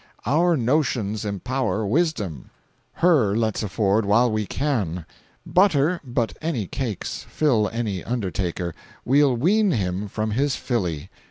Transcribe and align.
Our 0.25 0.57
notions 0.57 1.25
empower 1.25 1.85
wisdom, 1.85 2.49
her 2.93 3.35
let's 3.37 3.61
afford 3.61 4.03
while 4.03 4.31
we 4.31 4.47
can. 4.47 5.05
Butter 5.45 6.01
but 6.03 6.35
any 6.41 6.65
cakes, 6.65 7.23
fill 7.29 7.69
any 7.69 8.03
undertaker, 8.03 8.73
we'll 9.05 9.35
wean 9.35 9.69
him 9.69 10.07
from 10.07 10.31
his 10.31 10.55
filly. 10.55 11.11